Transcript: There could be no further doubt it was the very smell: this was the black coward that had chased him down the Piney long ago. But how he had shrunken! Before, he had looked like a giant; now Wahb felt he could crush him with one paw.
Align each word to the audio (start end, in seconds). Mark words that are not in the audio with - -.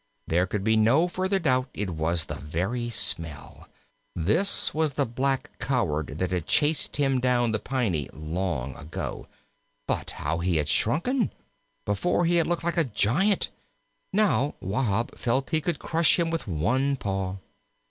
There 0.25 0.47
could 0.47 0.63
be 0.63 0.75
no 0.75 1.07
further 1.07 1.37
doubt 1.37 1.69
it 1.75 1.91
was 1.91 2.25
the 2.25 2.33
very 2.33 2.89
smell: 2.89 3.69
this 4.15 4.73
was 4.73 4.93
the 4.93 5.05
black 5.05 5.51
coward 5.59 6.17
that 6.17 6.31
had 6.31 6.47
chased 6.47 6.97
him 6.97 7.19
down 7.19 7.51
the 7.51 7.59
Piney 7.59 8.09
long 8.11 8.75
ago. 8.77 9.27
But 9.87 10.09
how 10.17 10.39
he 10.39 10.55
had 10.57 10.69
shrunken! 10.69 11.31
Before, 11.85 12.25
he 12.25 12.37
had 12.37 12.47
looked 12.47 12.63
like 12.63 12.77
a 12.77 12.85
giant; 12.85 13.51
now 14.11 14.55
Wahb 14.59 15.15
felt 15.19 15.51
he 15.51 15.61
could 15.61 15.77
crush 15.77 16.17
him 16.17 16.31
with 16.31 16.47
one 16.47 16.95
paw. 16.95 17.35